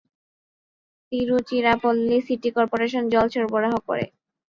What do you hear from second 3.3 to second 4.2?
সরবরাহ করে।